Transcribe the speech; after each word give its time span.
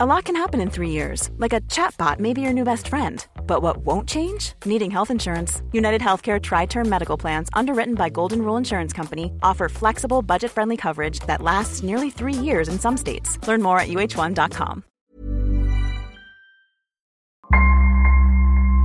A 0.00 0.06
lot 0.06 0.26
can 0.26 0.36
happen 0.36 0.60
in 0.60 0.70
three 0.70 0.90
years, 0.90 1.28
like 1.38 1.52
a 1.52 1.60
chatbot 1.62 2.20
may 2.20 2.32
be 2.32 2.40
your 2.40 2.52
new 2.52 2.62
best 2.62 2.86
friend. 2.86 3.26
But 3.48 3.62
what 3.62 3.78
won't 3.78 4.08
change? 4.08 4.52
Needing 4.64 4.92
health 4.92 5.10
insurance. 5.10 5.60
United 5.72 6.00
Healthcare 6.00 6.40
Tri 6.40 6.66
Term 6.66 6.88
Medical 6.88 7.16
Plans, 7.16 7.48
underwritten 7.52 7.96
by 7.96 8.08
Golden 8.08 8.42
Rule 8.42 8.56
Insurance 8.56 8.92
Company, 8.92 9.32
offer 9.42 9.68
flexible, 9.68 10.22
budget 10.22 10.52
friendly 10.52 10.76
coverage 10.76 11.18
that 11.26 11.42
lasts 11.42 11.82
nearly 11.82 12.10
three 12.10 12.32
years 12.32 12.68
in 12.68 12.78
some 12.78 12.96
states. 12.96 13.44
Learn 13.48 13.60
more 13.60 13.80
at 13.80 13.88
uh1.com. 13.88 14.84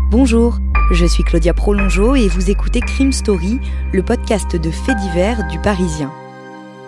Bonjour, 0.09 0.57
je 0.91 1.05
suis 1.05 1.23
Claudia 1.23 1.53
Prolongeau 1.53 2.15
et 2.15 2.27
vous 2.27 2.49
écoutez 2.49 2.79
Crime 2.79 3.11
Story, 3.11 3.59
le 3.91 4.01
podcast 4.01 4.55
de 4.55 4.71
faits 4.71 4.97
divers 4.97 5.47
du 5.47 5.59
Parisien. 5.59 6.11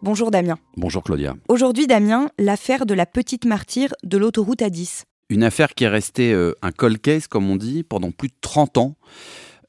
Bonjour 0.00 0.30
Damien. 0.30 0.58
Bonjour 0.76 1.02
Claudia. 1.02 1.34
Aujourd'hui 1.48 1.88
Damien, 1.88 2.30
l'affaire 2.38 2.86
de 2.86 2.94
la 2.94 3.04
petite 3.04 3.44
martyre 3.44 3.94
de 4.04 4.16
l'autoroute 4.16 4.60
A10. 4.60 5.02
Une 5.28 5.42
affaire 5.42 5.74
qui 5.74 5.84
est 5.84 5.88
restée 5.88 6.32
euh, 6.32 6.54
un 6.62 6.70
cold 6.70 7.00
case, 7.00 7.26
comme 7.26 7.50
on 7.50 7.56
dit, 7.56 7.82
pendant 7.82 8.12
plus 8.12 8.28
de 8.28 8.34
30 8.40 8.78
ans, 8.78 8.94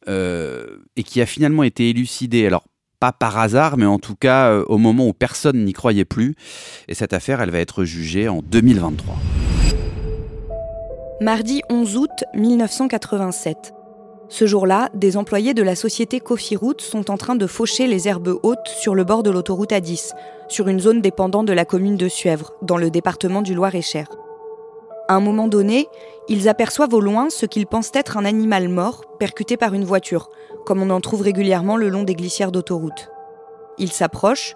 euh, 0.07 0.77
et 0.95 1.01
qui 1.01 1.19
a 1.19 1.25
finalement 1.25 1.63
été 1.63 1.89
élucidée. 1.89 2.45
Alors, 2.45 2.65
pas 2.99 3.11
par 3.11 3.39
hasard, 3.39 3.77
mais 3.77 3.87
en 3.87 3.97
tout 3.97 4.15
cas 4.15 4.51
euh, 4.51 4.63
au 4.67 4.77
moment 4.77 5.07
où 5.07 5.13
personne 5.13 5.65
n'y 5.65 5.73
croyait 5.73 6.05
plus. 6.05 6.35
Et 6.87 6.93
cette 6.93 7.13
affaire, 7.13 7.41
elle 7.41 7.49
va 7.49 7.59
être 7.59 7.83
jugée 7.83 8.29
en 8.29 8.43
2023. 8.43 9.15
Mardi 11.21 11.63
11 11.71 11.97
août 11.97 12.23
1987. 12.35 13.73
Ce 14.29 14.45
jour-là, 14.45 14.89
des 14.93 15.17
employés 15.17 15.55
de 15.55 15.63
la 15.63 15.75
société 15.75 16.19
Coffee 16.19 16.55
Route 16.55 16.81
sont 16.81 17.09
en 17.09 17.17
train 17.17 17.35
de 17.35 17.47
faucher 17.47 17.87
les 17.87 18.07
herbes 18.07 18.39
hautes 18.43 18.67
sur 18.79 18.93
le 18.93 19.03
bord 19.03 19.23
de 19.23 19.31
l'autoroute 19.31 19.71
A10, 19.71 20.11
sur 20.47 20.67
une 20.67 20.79
zone 20.79 21.01
dépendant 21.01 21.43
de 21.43 21.51
la 21.51 21.65
commune 21.65 21.97
de 21.97 22.07
Suèvre, 22.07 22.53
dans 22.61 22.77
le 22.77 22.91
département 22.91 23.41
du 23.41 23.55
Loir-et-Cher. 23.55 24.07
À 25.07 25.15
un 25.15 25.19
moment 25.19 25.47
donné, 25.47 25.87
ils 26.27 26.47
aperçoivent 26.47 26.93
au 26.93 27.01
loin 27.01 27.31
ce 27.31 27.47
qu'ils 27.47 27.65
pensent 27.65 27.89
être 27.95 28.17
un 28.17 28.25
animal 28.25 28.69
mort 28.69 29.05
percuté 29.17 29.57
par 29.57 29.73
une 29.73 29.83
voiture, 29.83 30.29
comme 30.63 30.83
on 30.83 30.91
en 30.91 31.01
trouve 31.01 31.21
régulièrement 31.21 31.75
le 31.75 31.89
long 31.89 32.03
des 32.03 32.13
glissières 32.13 32.51
d'autoroute. 32.51 33.09
Ils 33.79 33.91
s'approchent, 33.91 34.53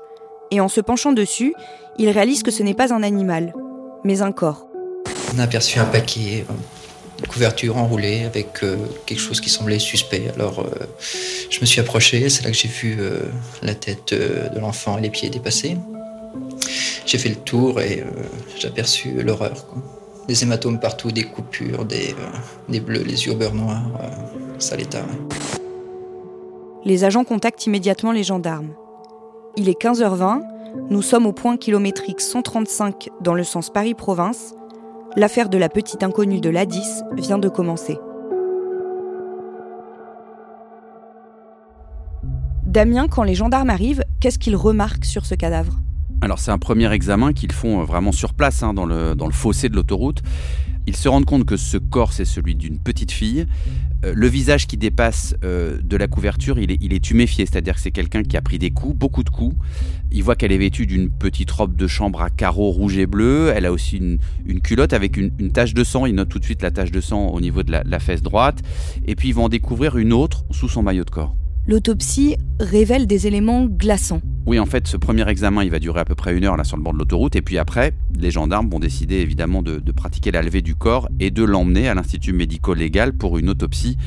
et 0.51 0.61
en 0.61 0.67
se 0.67 0.81
penchant 0.81 1.13
dessus, 1.13 1.55
ils 1.97 2.11
réalisent 2.11 2.43
que 2.43 2.51
ce 2.51 2.61
n'est 2.61 2.75
pas 2.75 2.93
un 2.93 3.01
animal, 3.01 3.55
mais 4.03 4.21
un 4.21 4.31
corps. 4.31 4.67
On 5.35 5.39
a 5.39 5.43
aperçu 5.43 5.79
un 5.79 5.85
paquet 5.85 6.45
euh, 6.47 6.53
couverture 7.27 7.77
enroulée 7.77 8.23
avec 8.25 8.63
euh, 8.63 8.75
quelque 9.05 9.19
chose 9.19 9.39
qui 9.41 9.49
semblait 9.49 9.79
suspect. 9.79 10.29
Alors 10.35 10.59
euh, 10.59 10.85
je 11.49 11.59
me 11.61 11.65
suis 11.65 11.79
approché, 11.79 12.29
c'est 12.29 12.43
là 12.43 12.51
que 12.51 12.57
j'ai 12.57 12.67
vu 12.67 12.97
euh, 12.99 13.19
la 13.61 13.75
tête 13.75 14.13
de 14.13 14.59
l'enfant 14.59 14.97
et 14.97 15.01
les 15.01 15.09
pieds 15.09 15.29
dépassés. 15.29 15.77
J'ai 17.05 17.17
fait 17.17 17.29
le 17.29 17.35
tour 17.35 17.81
et 17.81 18.03
j'ai 18.57 18.67
aperçu 18.67 19.21
l'horreur. 19.21 19.65
Des 20.27 20.41
hématomes 20.43 20.79
partout, 20.79 21.11
des 21.11 21.23
coupures, 21.23 21.83
des, 21.85 22.15
des 22.69 22.79
bleus, 22.79 23.03
les 23.03 23.25
yeux 23.25 23.33
beurre 23.33 23.53
noir. 23.53 23.83
euh, 24.01 24.07
sale 24.59 24.81
état. 24.81 24.99
ouais. 24.99 25.59
Les 26.85 27.03
agents 27.03 27.23
contactent 27.23 27.65
immédiatement 27.65 28.11
les 28.11 28.23
gendarmes. 28.23 28.69
Il 29.57 29.69
est 29.69 29.79
15h20, 29.79 30.41
nous 30.89 31.01
sommes 31.01 31.25
au 31.25 31.33
point 31.33 31.57
kilométrique 31.57 32.21
135 32.21 33.09
dans 33.21 33.33
le 33.33 33.43
sens 33.43 33.69
Paris-Province. 33.69 34.55
L'affaire 35.15 35.49
de 35.49 35.59
la 35.59 35.69
petite 35.69 36.01
inconnue 36.01 36.41
de 36.41 36.49
l'A10 36.49 37.15
vient 37.15 37.37
de 37.37 37.47
commencer. 37.47 37.99
Damien, 42.65 43.07
quand 43.07 43.21
les 43.21 43.35
gendarmes 43.35 43.69
arrivent, 43.69 44.03
qu'est-ce 44.19 44.39
qu'ils 44.39 44.55
remarquent 44.55 45.05
sur 45.05 45.27
ce 45.27 45.35
cadavre? 45.35 45.79
Alors 46.21 46.39
c'est 46.39 46.49
un 46.49 46.57
premier 46.57 46.91
examen 46.91 47.31
qu'ils 47.31 47.51
font 47.51 47.81
euh, 47.81 47.83
vraiment 47.83 48.11
sur 48.11 48.33
place, 48.33 48.63
hein, 48.63 48.73
dans 48.73 48.85
le 48.85 49.31
fossé 49.31 49.69
de 49.69 49.75
l'autoroute. 49.75 50.23
Ils 50.85 50.95
se 50.95 51.07
rendent 51.07 51.25
compte 51.25 51.45
que 51.45 51.57
ce 51.57 51.77
corps, 51.77 52.13
c'est 52.13 52.25
celui 52.25 52.55
d'une 52.55 52.79
petite 52.79 53.11
fille. 53.11 53.45
Euh, 54.03 54.13
le 54.15 54.27
visage 54.27 54.67
qui 54.67 54.77
dépasse 54.77 55.35
euh, 55.43 55.79
de 55.81 55.95
la 55.95 56.07
couverture, 56.07 56.59
il 56.59 56.71
est, 56.71 56.77
il 56.81 56.99
tuméfié, 56.99 57.45
c'est-à-dire 57.45 57.75
que 57.75 57.81
c'est 57.81 57.91
quelqu'un 57.91 58.23
qui 58.23 58.35
a 58.37 58.41
pris 58.41 58.59
des 58.59 58.71
coups, 58.71 58.95
beaucoup 58.95 59.23
de 59.23 59.29
coups. 59.29 59.55
Il 60.11 60.23
voit 60.23 60.35
qu'elle 60.35 60.51
est 60.51 60.57
vêtue 60.57 60.85
d'une 60.85 61.09
petite 61.09 61.49
robe 61.51 61.75
de 61.75 61.87
chambre 61.87 62.21
à 62.21 62.29
carreaux 62.29 62.69
rouge 62.69 62.97
et 62.97 63.05
bleu. 63.05 63.51
Elle 63.55 63.65
a 63.65 63.71
aussi 63.71 63.97
une, 63.97 64.61
culotte 64.61 64.93
avec 64.93 65.17
une, 65.17 65.31
tache 65.51 65.73
de 65.73 65.83
sang. 65.83 66.05
Il 66.05 66.15
note 66.15 66.29
tout 66.29 66.39
de 66.39 66.45
suite 66.45 66.61
la 66.61 66.71
tache 66.71 66.91
de 66.91 67.01
sang 67.01 67.27
au 67.27 67.41
niveau 67.41 67.63
de 67.63 67.71
la, 67.71 67.83
la 67.83 67.99
fesse 67.99 68.21
droite. 68.21 68.61
Et 69.05 69.15
puis 69.15 69.29
ils 69.29 69.35
vont 69.35 69.45
en 69.45 69.49
découvrir 69.49 69.97
une 69.97 70.13
autre 70.13 70.45
sous 70.51 70.69
son 70.69 70.83
maillot 70.83 71.05
de 71.05 71.09
corps. 71.09 71.35
L'autopsie 71.65 72.35
révèle 72.59 73.07
des 73.07 73.25
éléments 73.25 73.65
glaçants. 73.65 74.19
Oui, 74.45 74.59
en 74.59 74.65
fait, 74.65 74.85
ce 74.85 74.97
premier 74.97 75.25
examen, 75.29 75.63
il 75.63 75.71
va 75.71 75.79
durer 75.79 76.01
à 76.01 76.05
peu 76.05 76.13
près 76.13 76.35
une 76.35 76.43
heure 76.43 76.57
là 76.57 76.65
sur 76.65 76.75
le 76.75 76.83
bord 76.83 76.91
de 76.91 76.97
l'autoroute. 76.97 77.37
Et 77.37 77.41
puis 77.41 77.57
après, 77.57 77.93
les 78.19 78.31
gendarmes 78.31 78.69
vont 78.69 78.79
décider 78.79 79.15
évidemment 79.15 79.61
de, 79.61 79.79
pratiquer 79.93 80.31
la 80.31 80.41
levée 80.41 80.61
du 80.61 80.75
corps 80.75 81.07
et 81.21 81.31
de 81.31 81.41
l'emmener 81.41 81.87
à 81.87 81.93
l'institut 81.93 82.33
médico-légal 82.33 83.13
pour 83.13 83.37
une 83.37 83.49
autopsie. 83.49 83.97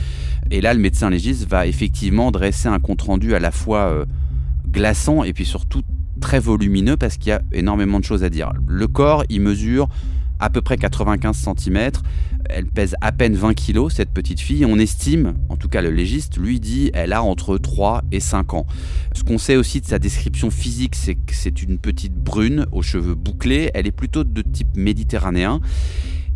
Et 0.50 0.60
là, 0.60 0.74
le 0.74 0.80
médecin 0.80 1.08
légiste 1.08 1.48
va 1.48 1.66
effectivement 1.66 2.30
dresser 2.30 2.68
un 2.68 2.78
compte-rendu 2.78 3.34
à 3.34 3.40
la 3.40 3.50
fois 3.50 3.88
euh, 3.90 4.04
glaçant 4.68 5.24
et 5.24 5.32
puis 5.32 5.46
surtout 5.46 5.80
très 6.20 6.38
volumineux 6.38 6.98
parce 6.98 7.16
qu'il 7.16 7.30
y 7.30 7.32
a 7.32 7.40
énormément 7.52 8.00
de 8.00 8.04
choses 8.04 8.22
à 8.22 8.28
dire. 8.28 8.52
Le 8.66 8.86
corps, 8.86 9.24
il 9.30 9.40
mesure 9.40 9.88
à 10.40 10.50
peu 10.50 10.60
près 10.60 10.76
95 10.76 11.48
cm. 11.56 11.90
Elle 12.48 12.66
pèse 12.66 12.94
à 13.00 13.12
peine 13.12 13.34
20 13.34 13.54
kg, 13.54 13.88
cette 13.90 14.10
petite 14.10 14.40
fille. 14.40 14.64
On 14.64 14.78
estime, 14.78 15.34
en 15.48 15.56
tout 15.56 15.68
cas 15.68 15.82
le 15.82 15.90
légiste, 15.90 16.36
lui 16.38 16.60
dit, 16.60 16.90
elle 16.94 17.12
a 17.12 17.22
entre 17.22 17.58
3 17.58 18.04
et 18.12 18.20
5 18.20 18.54
ans. 18.54 18.66
Ce 19.14 19.24
qu'on 19.24 19.38
sait 19.38 19.56
aussi 19.56 19.80
de 19.80 19.86
sa 19.86 19.98
description 19.98 20.50
physique, 20.50 20.94
c'est 20.94 21.14
que 21.14 21.34
c'est 21.34 21.62
une 21.62 21.78
petite 21.78 22.14
brune 22.14 22.66
aux 22.72 22.82
cheveux 22.82 23.14
bouclés. 23.14 23.70
Elle 23.74 23.86
est 23.86 23.92
plutôt 23.92 24.24
de 24.24 24.42
type 24.42 24.76
méditerranéen. 24.76 25.60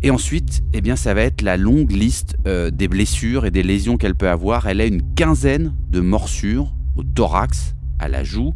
Et 0.03 0.09
ensuite, 0.09 0.63
eh 0.73 0.81
bien, 0.81 0.95
ça 0.95 1.13
va 1.13 1.21
être 1.21 1.43
la 1.43 1.57
longue 1.57 1.91
liste 1.91 2.35
euh, 2.47 2.71
des 2.71 2.87
blessures 2.87 3.45
et 3.45 3.51
des 3.51 3.61
lésions 3.61 3.97
qu'elle 3.97 4.15
peut 4.15 4.29
avoir. 4.29 4.67
Elle 4.67 4.81
a 4.81 4.85
une 4.85 5.03
quinzaine 5.13 5.75
de 5.89 5.99
morsures 5.99 6.73
au 6.95 7.03
thorax, 7.03 7.75
à 8.01 8.09
la 8.09 8.23
joue. 8.23 8.53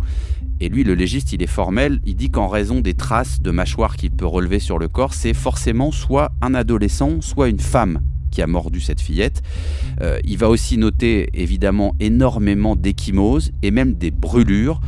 Et 0.60 0.70
lui, 0.70 0.84
le 0.84 0.96
légiste, 0.96 1.34
il 1.34 1.42
est 1.44 1.48
formel. 1.48 2.00
Il 2.06 2.16
dit 2.16 2.30
qu'en 2.30 2.48
raison 2.48 2.82
des 2.82 2.94
traces 2.94 3.42
de 3.42 3.52
mâchoire 3.52 3.96
qu'il 3.96 4.12
peut 4.12 4.26
relever 4.26 4.60
sur 4.60 4.80
le 4.80 4.88
corps, 4.88 5.14
c'est 5.14 5.34
forcément 5.34 5.92
soit 5.92 6.32
un 6.42 6.54
adolescent, 6.54 7.22
soit 7.22 7.50
une 7.50 7.60
femme 7.60 8.02
qui 8.32 8.42
a 8.42 8.48
mordu 8.48 8.82
cette 8.82 9.00
fillette. 9.00 9.42
Euh, 10.02 10.20
il 10.26 10.38
va 10.38 10.50
aussi 10.50 10.78
noter 10.78 11.30
évidemment 11.34 11.96
énormément 12.00 12.76
d'échymoses 12.76 13.52
et 13.64 13.72
même 13.72 13.94
des 13.94 14.12
brûlures. 14.12 14.82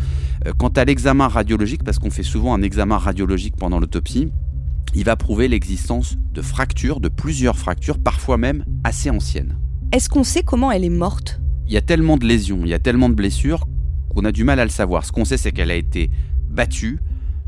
Euh, 0.46 0.52
quant 0.58 0.70
à 0.70 0.84
l'examen 0.84 1.28
radiologique, 1.28 1.84
parce 1.84 2.00
qu'on 2.00 2.10
fait 2.10 2.24
souvent 2.24 2.54
un 2.54 2.62
examen 2.62 2.98
radiologique 2.98 3.56
pendant 3.56 3.80
l'autopsie, 3.80 4.30
il 4.96 5.04
va 5.04 5.16
prouver 5.16 5.48
l'existence 5.48 6.18
de 6.34 6.42
fractures, 6.42 7.00
de 7.00 7.10
plusieurs 7.10 7.58
fractures, 7.58 8.00
parfois 8.00 8.38
même 8.38 8.66
assez 8.84 9.10
anciennes. 9.10 9.58
Est-ce 9.92 10.10
qu'on 10.10 10.24
sait 10.24 10.44
comment 10.44 10.72
elle 10.72 10.84
est 10.84 10.90
morte? 10.90 11.40
Il 11.68 11.74
y 11.74 11.78
a 11.78 11.82
tellement 11.82 12.18
de 12.18 12.26
lésions, 12.26 12.62
il 12.64 12.70
y 12.70 12.74
a 12.74 12.80
tellement 12.80 13.10
de 13.10 13.16
blessures 13.16 13.66
qu'on 14.18 14.26
a 14.26 14.32
du 14.32 14.44
mal 14.44 14.60
à 14.60 14.64
le 14.64 14.72
savoir. 14.72 15.06
Ce 15.06 15.12
qu'on 15.12 15.26
sait, 15.26 15.38
c'est 15.38 15.52
qu'elle 15.52 15.70
a 15.70 15.76
été 15.76 16.10
battue, 16.50 17.00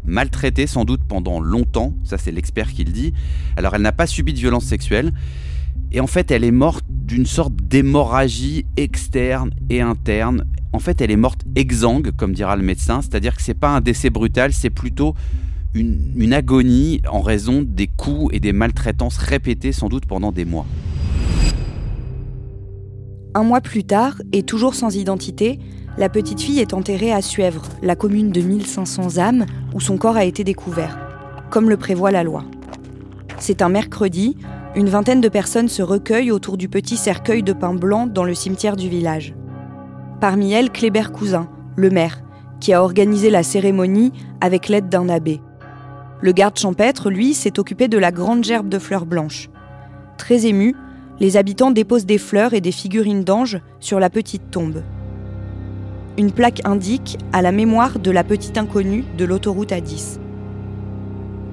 maltraitée 0.06 0.68
sans 0.68 0.86
doute 0.86 1.02
pendant 1.08 1.40
longtemps, 1.40 1.96
ça 2.04 2.20
c'est 2.20 2.32
l'expert 2.32 2.72
qui 2.72 2.84
le 2.84 2.92
dit. 2.92 3.12
Alors 3.58 3.74
elle 3.74 3.82
n'a 3.82 3.92
pas 3.92 4.06
subi 4.06 4.34
de 4.34 4.38
violence 4.38 4.66
sexuelle, 4.66 5.12
et 5.92 6.00
en 6.00 6.06
fait 6.06 6.30
elle 6.30 6.44
est 6.44 6.52
morte 6.52 6.86
d'une 6.88 7.26
sorte 7.26 7.56
d'hémorragie 7.56 8.68
externe 8.78 9.50
et 9.72 9.82
interne. 9.82 10.46
En 10.72 10.78
fait 10.78 11.02
elle 11.02 11.10
est 11.10 11.16
morte 11.18 11.42
exsangue, 11.56 12.12
comme 12.16 12.34
dira 12.34 12.56
le 12.56 12.62
médecin, 12.62 13.02
c'est-à-dire 13.02 13.36
que 13.36 13.42
c'est 13.42 13.56
pas 13.56 13.70
un 13.70 13.82
décès 13.82 14.12
brutal, 14.12 14.54
c'est 14.54 14.70
plutôt 14.70 15.16
une, 15.74 16.14
une 16.18 16.34
agonie 16.34 17.02
en 17.12 17.22
raison 17.22 17.64
des 17.64 17.88
coups 17.88 18.32
et 18.32 18.40
des 18.40 18.54
maltraitances 18.54 19.18
répétées 19.18 19.72
sans 19.72 19.90
doute 19.90 20.06
pendant 20.06 20.32
des 20.32 20.46
mois. 20.46 20.68
Un 23.34 23.44
mois 23.44 23.62
plus 23.62 23.86
tard, 23.86 24.22
et 24.34 24.44
toujours 24.44 24.76
sans 24.76 24.96
identité, 24.96 25.60
la 26.00 26.08
petite 26.08 26.40
fille 26.40 26.62
est 26.62 26.74
enterrée 26.74 27.12
à 27.12 27.22
Suèvre, 27.22 27.64
la 27.84 27.94
commune 27.94 28.32
de 28.32 28.40
1500 28.40 29.18
âmes, 29.18 29.46
où 29.74 29.82
son 29.82 29.98
corps 29.98 30.16
a 30.16 30.24
été 30.24 30.46
découvert, 30.46 30.98
comme 31.50 31.70
le 31.70 31.76
prévoit 31.76 32.10
la 32.10 32.24
loi. 32.24 32.46
C'est 33.38 33.62
un 33.62 33.68
mercredi, 33.68 34.38
une 34.76 34.88
vingtaine 34.88 35.20
de 35.20 35.28
personnes 35.28 35.68
se 35.68 35.82
recueillent 35.82 36.32
autour 36.32 36.56
du 36.56 36.70
petit 36.70 36.96
cercueil 36.96 37.44
de 37.44 37.52
pin 37.52 37.74
blanc 37.74 38.08
dans 38.08 38.24
le 38.24 38.34
cimetière 38.34 38.78
du 38.78 38.88
village. 38.88 39.36
Parmi 40.22 40.54
elles, 40.54 40.72
Kléber 40.72 41.12
Cousin, 41.12 41.50
le 41.76 41.90
maire, 41.90 42.22
qui 42.62 42.72
a 42.72 42.82
organisé 42.82 43.30
la 43.30 43.44
cérémonie 43.44 44.14
avec 44.40 44.70
l'aide 44.70 44.88
d'un 44.88 45.10
abbé. 45.10 45.42
Le 46.22 46.32
garde 46.32 46.58
champêtre, 46.58 47.10
lui, 47.10 47.34
s'est 47.34 47.60
occupé 47.60 47.90
de 47.90 47.98
la 47.98 48.14
grande 48.14 48.46
gerbe 48.46 48.70
de 48.70 48.80
fleurs 48.80 49.06
blanches. 49.06 49.50
Très 50.18 50.46
ému, 50.46 50.76
les 51.20 51.36
habitants 51.36 51.72
déposent 51.72 52.06
des 52.06 52.18
fleurs 52.18 52.54
et 52.54 52.62
des 52.62 52.72
figurines 52.72 53.26
d'anges 53.26 53.60
sur 53.82 54.00
la 54.00 54.10
petite 54.10 54.50
tombe. 54.50 54.82
Une 56.18 56.32
plaque 56.32 56.62
indique 56.66 57.18
à 57.32 57.42
la 57.42 57.52
mémoire 57.52 58.00
de 58.00 58.12
la 58.12 58.24
petite 58.24 58.58
inconnue 58.58 59.06
de 59.18 59.26
l'autoroute 59.26 59.72
A10. 59.72 60.20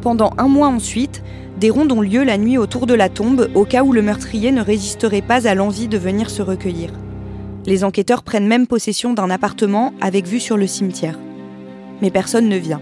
Pendant 0.00 0.32
un 0.38 0.48
mois 0.48 0.68
ensuite, 0.68 1.22
des 1.58 1.70
rondes 1.70 1.92
ont 1.92 2.00
lieu 2.00 2.22
la 2.22 2.38
nuit 2.38 2.58
autour 2.58 2.86
de 2.86 2.94
la 2.94 3.08
tombe 3.08 3.48
au 3.54 3.64
cas 3.64 3.82
où 3.82 3.92
le 3.92 4.02
meurtrier 4.02 4.52
ne 4.52 4.62
résisterait 4.62 5.22
pas 5.22 5.48
à 5.48 5.54
l'envie 5.54 5.88
de 5.88 5.98
venir 5.98 6.30
se 6.30 6.42
recueillir. 6.42 6.90
Les 7.64 7.82
enquêteurs 7.82 8.22
prennent 8.22 8.46
même 8.46 8.66
possession 8.66 9.12
d'un 9.12 9.30
appartement 9.30 9.92
avec 10.00 10.26
vue 10.26 10.40
sur 10.40 10.56
le 10.56 10.66
cimetière. 10.66 11.18
Mais 12.02 12.10
personne 12.10 12.48
ne 12.48 12.56
vient. 12.56 12.80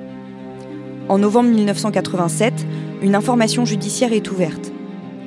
En 1.09 1.19
novembre 1.19 1.50
1987, 1.50 2.67
une 3.03 3.15
information 3.15 3.65
judiciaire 3.65 4.12
est 4.12 4.31
ouverte. 4.31 4.73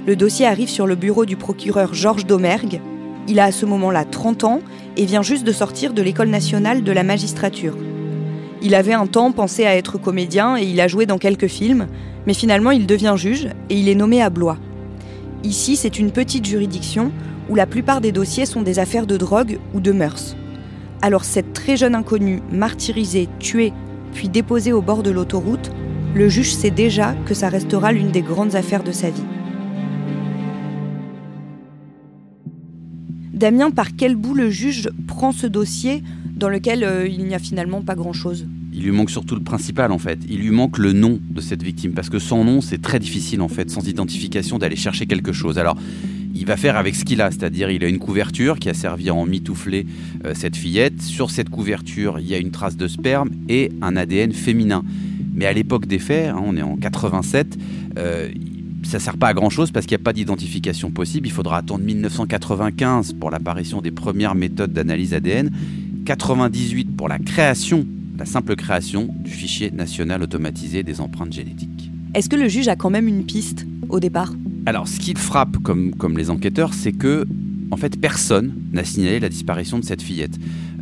Le 0.05 0.15
dossier 0.15 0.45
arrive 0.45 0.69
sur 0.69 0.88
le 0.88 0.95
bureau 0.95 1.25
du 1.25 1.35
procureur 1.35 1.93
Georges 1.93 2.25
Domergue. 2.25 2.81
Il 3.27 3.39
a 3.39 3.45
à 3.45 3.51
ce 3.51 3.65
moment-là 3.65 4.06
30 4.06 4.44
ans 4.45 4.59
et 4.95 5.06
vient 5.06 5.21
juste 5.21 5.45
de 5.45 5.51
sortir 5.51 5.94
de 5.94 6.01
l'école 6.01 6.29
nationale 6.29 6.83
de 6.83 6.91
la 6.91 7.03
magistrature. 7.03 7.77
Il 8.62 8.74
avait 8.74 8.94
un 8.94 9.06
temps 9.06 9.31
pensé 9.31 9.65
à 9.65 9.75
être 9.75 9.97
comédien 9.97 10.57
et 10.57 10.63
il 10.63 10.79
a 10.79 10.88
joué 10.88 11.06
dans 11.06 11.18
quelques 11.18 11.47
films, 11.47 11.88
mais 12.25 12.33
finalement 12.33 12.71
il 12.71 12.88
devient 12.88 13.15
juge 13.18 13.50
et 13.69 13.77
il 13.77 13.89
est 13.89 13.95
nommé 13.95 14.21
à 14.21 14.29
Blois. 14.29 14.57
Ici, 15.44 15.75
c'est 15.75 16.00
une 16.00 16.12
petite 16.12 16.45
juridiction 16.45 17.12
où 17.50 17.56
la 17.56 17.68
plupart 17.68 18.01
des 18.01 18.12
dossiers 18.12 18.45
sont 18.45 18.62
des 18.62 18.79
affaires 18.79 19.06
de 19.06 19.18
drogue 19.18 19.59
ou 19.74 19.79
de 19.79 19.91
mœurs. 19.91 20.35
Alors 21.01 21.24
cette 21.24 21.53
très 21.53 21.77
jeune 21.77 21.95
inconnue, 21.95 22.41
martyrisée, 22.51 23.29
tuée, 23.39 23.74
puis 24.13 24.29
déposée 24.29 24.74
au 24.74 24.81
bord 24.81 25.03
de 25.03 25.12
l'autoroute, 25.12 25.71
le 26.15 26.29
juge 26.29 26.53
sait 26.53 26.71
déjà 26.71 27.13
que 27.25 27.33
ça 27.33 27.50
restera 27.50 27.91
l'une 27.91 28.12
des 28.12 28.21
grandes 28.21 28.56
affaires 28.56 28.83
de 28.83 28.91
sa 28.91 29.09
vie. 29.09 29.24
Damien, 33.38 33.72
par 33.72 33.95
quel 33.95 34.16
bout 34.16 34.34
le 34.34 34.50
juge 34.50 34.89
prend 35.07 35.31
ce 35.31 35.48
dossier 35.48 36.04
dans 36.36 36.50
lequel 36.50 36.84
euh, 36.84 37.07
il 37.07 37.25
n'y 37.25 37.36
a 37.36 37.39
finalement 37.39 37.81
pas 37.81 37.95
grand-chose? 37.95 38.48
Il 38.74 38.84
lui 38.84 38.92
manque 38.92 39.10
surtout 39.10 39.36
le 39.36 39.42
principal 39.42 39.92
en 39.92 39.98
fait. 39.98 40.19
Il 40.30 40.39
lui 40.39 40.51
manque 40.51 40.78
le 40.78 40.94
nom 40.94 41.19
de 41.30 41.42
cette 41.42 41.63
victime 41.63 41.94
parce 41.94 42.10
que 42.10 42.19
sans 42.19 42.44
nom, 42.44 42.62
c'est 42.62 42.81
très 42.81 43.00
difficile 43.00 43.42
en 43.42 43.48
fait, 43.48 43.69
sans 43.69 43.88
identification, 43.88 44.57
d'aller 44.57 44.75
chercher 44.75 45.06
quelque 45.06 45.34
chose. 45.34 45.57
Alors, 45.57 45.78
il 46.36 46.45
va 46.45 46.57
faire 46.57 46.78
avec 46.78 46.95
ce 46.95 47.04
qu'il 47.04 47.22
a, 47.22 47.31
c'est-à-dire 47.31 47.72
il 47.72 47.84
a 47.84 47.88
une 47.88 48.00
couverture 48.00 48.60
qui 48.60 48.69
a 48.69 48.74
servi 48.74 49.10
à 49.10 49.16
emmitoufler 49.16 49.88
euh, 50.25 50.34
cette 50.36 50.56
fillette. 50.56 51.01
Sur 51.01 51.31
cette 51.31 51.50
couverture, 51.50 52.19
il 52.19 52.28
y 52.28 52.36
a 52.36 52.38
une 52.38 52.51
trace 52.51 52.78
de 52.78 52.88
sperme 52.88 53.30
et 53.50 53.72
un 53.81 53.95
ADN 53.95 54.31
féminin. 54.31 54.84
Mais 55.34 55.45
à 55.45 55.54
l'époque 55.54 55.86
des 55.88 56.00
faits, 56.00 56.30
hein, 56.30 56.42
on 56.44 56.56
est 56.57 56.62
en 56.62 56.75
87, 56.75 57.57
euh, 57.98 58.30
ça 58.88 59.00
sert 59.00 59.18
pas 59.18 59.28
à 59.28 59.34
grand 59.34 59.50
chose 59.50 59.72
parce 59.72 59.86
qu'il 59.86 59.98
n'y 59.98 60.01
a 60.01 60.06
pas 60.06 60.13
d'identification 60.13 60.92
possible. 60.92 61.28
Il 61.28 61.31
faudra 61.31 61.57
attendre 61.57 61.84
1995 61.84 63.13
pour 63.13 63.30
l'apparition 63.30 63.81
des 63.81 63.92
premières 63.92 64.34
méthodes 64.34 64.72
d'analyse 64.72 65.13
ADN, 65.13 65.51
98 66.06 66.95
pour 66.95 67.10
la 67.10 67.19
création, 67.19 67.86
la 68.18 68.25
simple 68.25 68.56
création 68.56 69.10
du 69.19 69.31
fichier 69.31 69.72
national 69.72 70.24
automatisé 70.24 70.84
des 70.84 71.01
empreintes 71.01 71.34
génétiques. 71.34 71.92
Est-ce 72.13 72.30
que 72.30 72.38
le 72.38 72.48
juge 72.48 72.69
a 72.69 72.75
quand 72.75 72.89
même 72.89 73.07
une 73.07 73.25
piste 73.25 73.66
au 73.89 74.00
départ? 74.00 74.34
Alors, 74.66 74.88
ce 74.88 75.00
qui 75.00 75.13
frappe 75.16 75.57
comme, 75.57 75.94
comme 75.94 76.18
les 76.18 76.30
enquêteurs, 76.30 76.74
c'est 76.74 76.94
que 76.94 77.25
en 77.69 77.78
fait, 77.78 78.00
personne 78.00 78.54
n'a 78.72 78.86
signalé 78.86 79.19
la 79.19 79.28
disparition 79.28 79.78
de 79.78 79.84
cette 79.84 80.01
fillette. 80.01 80.38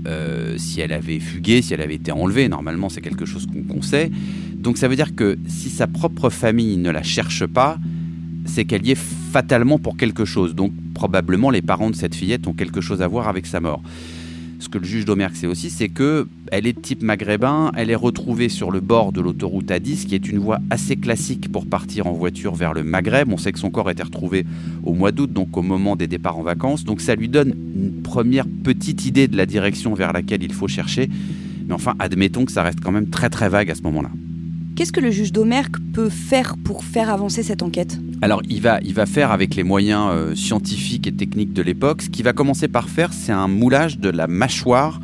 Euh, 0.07 0.55
si 0.57 0.81
elle 0.81 0.93
avait 0.93 1.19
fugué, 1.19 1.63
si 1.63 1.73
elle 1.73 1.81
avait 1.81 1.95
été 1.95 2.11
enlevée, 2.11 2.47
normalement 2.47 2.89
c'est 2.89 3.01
quelque 3.01 3.25
chose 3.25 3.47
qu'on 3.69 3.81
sait. 3.81 4.11
Donc 4.55 4.77
ça 4.77 4.87
veut 4.87 4.95
dire 4.95 5.15
que 5.15 5.37
si 5.47 5.69
sa 5.69 5.87
propre 5.87 6.29
famille 6.29 6.77
ne 6.77 6.91
la 6.91 7.01
cherche 7.01 7.45
pas, 7.47 7.79
c'est 8.45 8.65
qu'elle 8.65 8.85
y 8.85 8.91
est 8.91 8.99
fatalement 9.31 9.79
pour 9.79 9.97
quelque 9.97 10.25
chose. 10.25 10.55
Donc 10.55 10.71
probablement 10.93 11.49
les 11.49 11.61
parents 11.61 11.89
de 11.89 11.95
cette 11.95 12.15
fillette 12.15 12.47
ont 12.47 12.53
quelque 12.53 12.81
chose 12.81 13.01
à 13.01 13.07
voir 13.07 13.27
avec 13.27 13.45
sa 13.45 13.59
mort. 13.59 13.81
Ce 14.59 14.69
que 14.69 14.77
le 14.77 14.85
juge 14.85 15.05
Domergue 15.05 15.35
sait 15.35 15.47
aussi, 15.47 15.69
c'est 15.69 15.89
que 15.89 16.27
elle 16.51 16.65
est 16.65 16.73
de 16.73 16.79
type 16.79 17.03
maghrébin, 17.03 17.71
elle 17.75 17.89
est 17.89 17.95
retrouvée 17.95 18.49
sur 18.49 18.71
le 18.71 18.79
bord 18.79 19.11
de 19.11 19.19
l'autoroute 19.19 19.67
A10, 19.67 20.05
qui 20.05 20.15
est 20.15 20.29
une 20.29 20.39
voie 20.39 20.59
assez 20.69 20.95
classique 20.95 21.51
pour 21.51 21.65
partir 21.65 22.07
en 22.07 22.13
voiture 22.13 22.55
vers 22.55 22.73
le 22.73 22.83
Maghreb. 22.83 23.31
On 23.31 23.37
sait 23.37 23.51
que 23.51 23.59
son 23.59 23.69
corps 23.69 23.89
a 23.89 23.91
été 23.91 24.03
retrouvé 24.03 24.45
au 24.83 24.93
mois 24.93 25.11
d'août, 25.11 25.31
donc 25.31 25.57
au 25.57 25.61
moment 25.61 25.95
des 25.95 26.07
départs 26.07 26.37
en 26.37 26.43
vacances. 26.43 26.85
Donc 26.85 27.01
ça 27.01 27.15
lui 27.15 27.27
donne 27.27 27.53
une 27.75 28.01
première 28.01 28.45
petite 28.47 29.05
idée 29.05 29.27
de 29.27 29.35
la 29.35 29.45
direction 29.45 29.93
vers 29.93 30.13
laquelle 30.13 30.41
il 30.41 30.53
faut 30.53 30.67
chercher. 30.67 31.09
Mais 31.67 31.73
enfin, 31.73 31.93
admettons 31.99 32.45
que 32.45 32.51
ça 32.51 32.63
reste 32.63 32.79
quand 32.79 32.91
même 32.91 33.09
très 33.09 33.29
très 33.29 33.49
vague 33.49 33.69
à 33.69 33.75
ce 33.75 33.81
moment-là. 33.83 34.09
Qu'est-ce 34.75 34.91
que 34.91 34.99
le 34.99 35.11
juge 35.11 35.31
Domergue 35.31 35.77
peut 35.93 36.09
faire 36.09 36.55
pour 36.57 36.83
faire 36.83 37.09
avancer 37.09 37.43
cette 37.43 37.63
enquête? 37.63 37.99
Alors 38.21 38.41
il 38.49 38.61
va, 38.61 38.79
il 38.83 38.93
va 38.93 39.05
faire 39.05 39.31
avec 39.31 39.55
les 39.55 39.63
moyens 39.63 40.09
euh, 40.11 40.35
scientifiques 40.35 41.07
et 41.07 41.11
techniques 41.11 41.53
de 41.53 41.61
l'époque. 41.61 42.03
Ce 42.03 42.09
qu'il 42.09 42.23
va 42.23 42.33
commencer 42.33 42.67
par 42.67 42.89
faire, 42.89 43.13
c'est 43.13 43.31
un 43.31 43.47
moulage 43.47 43.99
de 43.99 44.09
la 44.09 44.27
mâchoire 44.27 44.99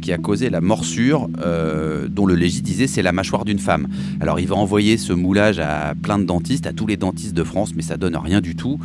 qui 0.00 0.12
a 0.12 0.18
causé 0.18 0.50
la 0.50 0.60
morsure, 0.60 1.28
euh, 1.44 2.08
dont 2.08 2.26
le 2.26 2.34
légit 2.34 2.62
disait 2.62 2.86
c'est 2.86 3.02
la 3.02 3.12
mâchoire 3.12 3.44
d'une 3.44 3.58
femme. 3.58 3.86
Alors 4.20 4.40
il 4.40 4.46
va 4.46 4.56
envoyer 4.56 4.96
ce 4.96 5.12
moulage 5.12 5.58
à 5.58 5.94
plein 6.00 6.18
de 6.18 6.24
dentistes, 6.24 6.66
à 6.66 6.72
tous 6.72 6.86
les 6.86 6.96
dentistes 6.96 7.34
de 7.34 7.44
France, 7.44 7.72
mais 7.74 7.82
ça 7.82 7.96
donne 7.96 8.16
rien 8.16 8.40
du 8.40 8.56
tout. 8.56 8.78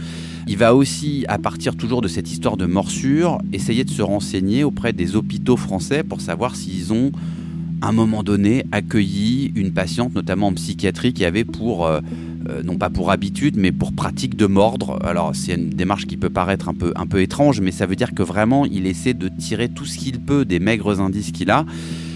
Il 0.48 0.58
va 0.58 0.76
aussi, 0.76 1.26
à 1.28 1.38
partir 1.38 1.76
toujours 1.76 2.02
de 2.02 2.08
cette 2.08 2.32
histoire 2.32 2.58
de 2.58 2.66
morsure, 2.66 3.40
essayer 3.54 3.84
de 3.84 3.90
se 3.90 4.02
renseigner 4.02 4.64
auprès 4.64 4.94
des 4.94 5.16
hôpitaux 5.16 5.58
français 5.58 6.04
pour 6.04 6.22
savoir 6.22 6.56
s'ils 6.56 6.94
ont 6.94 7.12
à 7.82 7.90
un 7.90 7.92
moment 7.92 8.24
donné 8.24 8.66
accueilli 8.72 9.52
une 9.56 9.72
patiente, 9.72 10.16
notamment 10.16 10.48
en 10.48 10.54
psychiatrie, 10.54 11.14
qui 11.14 11.26
avait 11.26 11.44
pour 11.44 11.86
euh, 11.86 12.00
euh, 12.50 12.64
non 12.64 12.78
pas 12.78 12.90
pour 12.90 13.12
habitude, 13.12 13.56
mais 13.58 13.72
pour 13.72 13.94
pratique 13.94 14.36
de 14.36 14.46
mordre. 14.46 15.00
Alors 15.04 15.36
c'est 15.36 15.56
une 15.56 15.70
démarche 15.70 16.06
qui 16.06 16.18
peut 16.18 16.30
paraître 16.30 16.70
un 16.70 16.74
peu, 16.74 16.92
un 16.96 17.08
peu 17.08 17.22
étrange, 17.22 17.62
mais 17.62 17.72
ça 17.72 17.86
veut 17.86 17.96
dire 17.96 18.14
que 18.14 18.24
vraiment 18.24 18.66
il 18.66 18.88
essaie 18.88 19.14
de 19.14 19.30
tirer 19.30 19.70
tout 19.70 19.86
ce 19.86 19.98
qu'il 19.98 20.20
peut 20.20 20.46
des 20.46 20.60
maigres 20.60 21.00
indices 21.02 21.32
qu'il 21.32 21.52
a. 21.52 21.66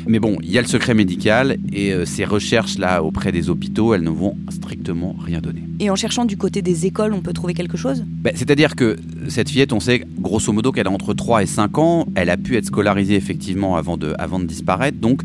Mais 0.08 0.20
bon, 0.20 0.38
il 0.42 0.52
y 0.52 0.58
a 0.58 0.62
le 0.62 0.68
secret 0.68 0.94
médical 0.94 1.58
et 1.72 1.94
euh, 1.94 2.06
ces 2.06 2.26
recherches-là 2.26 3.04
auprès 3.04 3.32
des 3.32 3.50
hôpitaux, 3.50 3.94
elles 3.94 4.04
ne 4.04 4.10
vont 4.10 4.36
strictement 4.50 5.16
rien 5.20 5.40
donner. 5.40 5.64
Et 5.80 5.90
en 5.90 5.96
cherchant 5.96 6.26
du 6.26 6.38
côté 6.38 6.62
des 6.62 6.86
écoles, 6.86 7.14
on 7.14 7.22
peut 7.22 7.34
trouver 7.34 7.54
quelque 7.54 7.78
chose? 7.78 8.06
Ben, 8.08 8.34
C'est-à-dire 8.36 8.76
que 8.76 8.98
cette 9.28 9.50
fillette, 9.50 9.72
on 9.72 9.80
sait 9.80 10.06
grosso 10.20 10.52
modo 10.52 10.72
qu'elle 10.72 10.88
a 10.88 10.92
entre 10.92 11.14
3 11.14 11.44
et 11.44 11.46
5 11.46 11.78
ans, 11.78 12.08
elle 12.16 12.30
a 12.30 12.38
pu 12.38 12.58
être 12.58 12.66
scolarisée 12.66 13.16
effectivement 13.16 13.76
avant 13.76 13.98
de, 13.98 14.16
avant 14.18 14.40
de 14.40 14.46
disparaître, 14.46 14.98
donc 14.98 15.22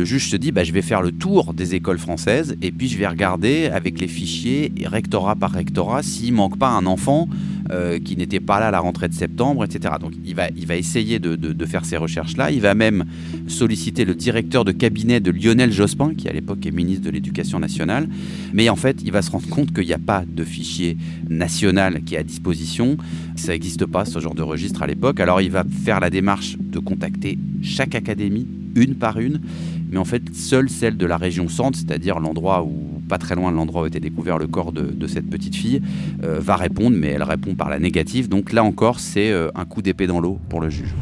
le 0.00 0.06
juge 0.06 0.30
se 0.30 0.36
dit 0.36 0.50
bah, 0.50 0.64
je 0.64 0.72
vais 0.72 0.80
faire 0.80 1.02
le 1.02 1.12
tour 1.12 1.52
des 1.52 1.74
écoles 1.74 1.98
françaises 1.98 2.56
et 2.62 2.72
puis 2.72 2.88
je 2.88 2.96
vais 2.96 3.06
regarder 3.06 3.66
avec 3.66 4.00
les 4.00 4.08
fichiers, 4.08 4.72
rectorat 4.86 5.36
par 5.36 5.50
rectorat, 5.52 6.02
s'il 6.02 6.32
manque 6.32 6.58
pas 6.58 6.70
un 6.70 6.86
enfant 6.86 7.28
euh, 7.70 7.98
qui 7.98 8.16
n'était 8.16 8.40
pas 8.40 8.60
là 8.60 8.68
à 8.68 8.70
la 8.70 8.80
rentrée 8.80 9.10
de 9.10 9.14
septembre, 9.14 9.62
etc. 9.62 9.96
Donc 10.00 10.14
il 10.24 10.34
va, 10.34 10.48
il 10.56 10.66
va 10.66 10.76
essayer 10.76 11.18
de, 11.18 11.66
faire 11.66 11.84
ces 11.84 11.98
recherches-là. 11.98 12.50
Il 12.50 12.62
va 12.62 12.74
même 12.74 13.04
solliciter 13.46 14.06
le 14.06 14.14
directeur 14.14 14.64
de 14.64 14.72
cabinet 14.72 15.20
de 15.20 15.30
Lionel 15.30 15.70
Jospin, 15.70 16.14
qui 16.14 16.30
à 16.30 16.32
l'époque 16.32 16.64
est 16.64 16.70
ministre 16.70 17.04
de 17.04 17.10
l'Éducation 17.10 17.60
nationale. 17.60 18.08
Mais 18.54 18.70
en 18.70 18.76
fait, 18.76 19.02
il 19.04 19.12
va 19.12 19.20
se 19.20 19.30
rendre 19.30 19.48
compte 19.48 19.74
qu'il 19.74 19.84
n'y 19.84 19.92
a 19.92 19.98
pas 19.98 20.24
de 20.26 20.44
fichier 20.44 20.96
national 21.28 22.02
qui 22.04 22.14
est 22.14 22.18
à 22.18 22.22
disposition. 22.22 22.96
Ça 23.36 23.52
n'existe 23.52 23.84
pas, 23.84 24.06
ce 24.06 24.18
genre 24.18 24.34
de 24.34 24.42
registre 24.42 24.82
à 24.82 24.86
l'époque. 24.86 25.20
Alors 25.20 25.42
il 25.42 25.50
va 25.50 25.62
faire 25.84 26.00
la 26.00 26.08
démarche 26.08 26.56
de 26.58 26.78
contacter 26.78 27.38
chaque 27.60 27.94
académie 27.94 28.46
une 28.74 28.94
par 28.94 29.18
une, 29.18 29.40
mais 29.90 29.98
en 29.98 30.04
fait 30.04 30.22
seule 30.34 30.68
celle 30.70 30.96
de 30.96 31.06
la 31.06 31.16
région 31.16 31.48
centre, 31.48 31.78
c'est-à-dire 31.78 32.20
l'endroit 32.20 32.62
où, 32.62 32.72
pas 33.08 33.18
très 33.18 33.34
loin 33.34 33.50
de 33.50 33.56
l'endroit 33.56 33.82
où 33.82 33.86
était 33.86 34.00
découvert 34.00 34.38
le 34.38 34.46
corps 34.46 34.72
de, 34.72 35.06
cette 35.06 35.28
petite 35.28 35.56
fille, 35.56 35.82
euh, 36.22 36.38
va 36.40 36.56
répondre, 36.56 36.96
mais 36.96 37.08
elle 37.08 37.22
répond 37.22 37.54
par 37.54 37.68
la 37.68 37.78
négative. 37.78 38.28
Donc 38.28 38.52
là 38.52 38.62
encore, 38.62 39.00
c'est 39.00 39.30
euh, 39.30 39.50
un 39.54 39.64
coup 39.64 39.82
d'épée 39.82 40.06
dans 40.06 40.20
l'eau 40.20 40.38
pour 40.48 40.60
le 40.60 40.70
juge. 40.70 40.94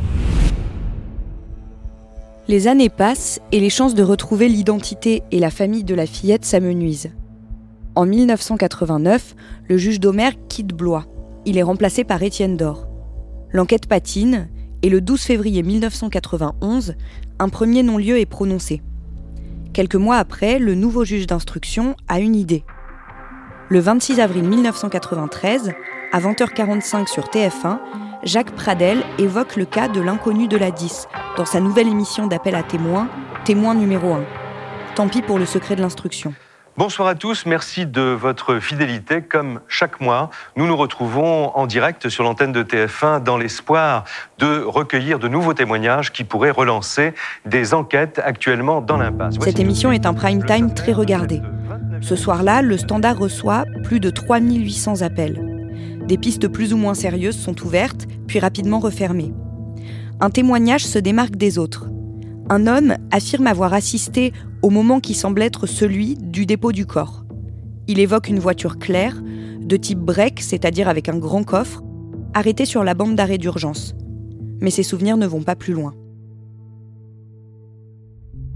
Les 2.49 2.67
années 2.67 2.89
passent 2.89 3.41
et 3.53 3.61
les 3.61 3.69
chances 3.69 3.95
de 3.95 4.03
retrouver 4.03 4.49
l'identité 4.49 5.23
et 5.31 5.39
la 5.39 5.51
famille 5.51 5.85
de 5.85 5.95
la 5.95 6.07
fillette 6.07 6.47
s'amenuisent. 6.47 7.11
En 7.95 8.07
1989, 8.07 9.35
le 9.69 9.77
juge 9.77 10.01
d'Omer 10.01 10.31
quitte 10.49 10.69
Blois. 10.69 11.05
Il 11.45 11.59
est 11.59 11.63
remplacé 11.63 12.05
par 12.05 12.23
Étienne 12.23 12.57
Dor. 12.57 12.89
L'enquête 13.53 13.87
patine 13.87 14.49
et 14.83 14.89
le 14.89 15.01
12 15.01 15.21
février 15.23 15.63
1991, 15.63 16.95
un 17.39 17.49
premier 17.49 17.83
non-lieu 17.83 18.19
est 18.19 18.27
prononcé. 18.27 18.83
Quelques 19.73 19.97
mois 19.97 20.17
après, 20.17 20.59
le 20.59 20.75
nouveau 20.75 21.05
juge 21.05 21.27
d'instruction 21.27 21.97
a 22.09 22.21
une 22.21 22.35
idée. 22.35 22.65
Le 23.69 23.81
26 23.81 24.21
avril 24.21 24.45
1993, 24.45 25.73
à 26.13 26.21
20h45 26.21 27.07
sur 27.07 27.25
TF1, 27.25 27.79
Jacques 28.25 28.55
Pradel 28.55 29.03
évoque 29.19 29.57
le 29.57 29.65
cas 29.65 29.89
de 29.89 30.01
l'inconnu 30.01 30.49
de 30.49 30.57
la 30.57 30.71
10 30.71 31.07
dans 31.37 31.45
sa 31.45 31.61
nouvelle 31.61 31.89
émission 31.89 32.27
d'appel 32.27 32.55
à 32.55 32.63
témoins, 32.63 33.09
Témoin 33.45 33.75
numéro 33.75 34.13
1. 34.13 34.25
Tant 34.95 35.09
pis 35.09 35.23
pour 35.23 35.39
le 35.39 35.47
secret 35.47 35.77
de 35.77 35.81
l'instruction. 35.81 36.35
Bonsoir 36.79 37.09
à 37.09 37.17
tous, 37.17 37.45
merci 37.45 37.87
de 37.87 38.03
votre 38.03 38.61
fidélité. 38.61 39.21
Comme 39.21 39.59
chaque 39.67 40.01
mois, 40.01 40.31
nous 40.55 40.65
nous 40.69 40.77
retrouvons 40.77 41.51
en 41.57 41.67
direct 41.67 42.09
sur 42.09 42.23
l'antenne 42.23 42.53
de 42.53 42.63
TF1 42.63 43.21
dans 43.21 43.37
l'espoir 43.37 44.05
de 44.39 44.63
recueillir 44.63 45.19
de 45.19 45.27
nouveaux 45.27 45.55
témoignages 45.55 46.13
qui 46.13 46.23
pourraient 46.23 46.53
relancer 46.53 47.15
des 47.45 47.75
enquêtes 47.75 48.21
actuellement 48.25 48.81
dans 48.81 48.97
l'impasse. 48.97 49.35
Cette 49.43 49.59
émission 49.59 49.91
est 49.91 50.07
un 50.07 50.15
prime 50.15 50.45
time 50.45 50.73
très 50.73 50.93
regardé. 50.93 51.43
Ce 52.01 52.15
soir-là, 52.15 52.63
le 52.63 52.79
standard 52.79 53.19
reçoit 53.19 53.65
plus 53.83 53.99
de 53.99 54.11
3800 54.11 55.03
appels. 55.03 55.69
Des 56.07 56.17
pistes 56.17 56.47
plus 56.47 56.73
ou 56.73 56.77
moins 56.77 56.95
sérieuses 56.95 57.41
sont 57.41 57.61
ouvertes, 57.63 58.07
puis 58.29 58.39
rapidement 58.39 58.79
refermées. 58.79 59.33
Un 60.21 60.31
témoignage 60.31 60.87
se 60.87 61.01
démarque 61.01 61.35
des 61.35 61.59
autres. 61.59 61.89
Un 62.51 62.67
homme 62.67 62.97
affirme 63.11 63.47
avoir 63.47 63.75
assisté 63.75 64.33
au 64.63 64.71
moment 64.71 65.01
qui 65.01 65.13
semble 65.13 65.43
être 65.43 65.67
celui 65.67 66.15
du 66.15 66.47
dépôt 66.47 66.73
du 66.73 66.87
corps. 66.87 67.25
Il 67.89 68.01
évoque 68.01 68.29
une 68.29 68.39
voiture 68.39 68.79
claire, 68.79 69.21
de 69.61 69.77
type 69.77 69.99
break, 69.99 70.41
c'est-à-dire 70.41 70.89
avec 70.89 71.11
un 71.11 71.19
grand 71.19 71.45
coffre, 71.45 71.83
arrêtée 72.33 72.65
sur 72.65 72.85
la 72.85 72.95
bande 72.95 73.17
d'arrêt 73.17 73.37
d'urgence. 73.37 73.95
Mais 74.61 74.71
ses 74.71 74.83
souvenirs 74.83 75.19
ne 75.19 75.27
vont 75.27 75.43
pas 75.43 75.57
plus 75.57 75.75
loin. 75.75 75.95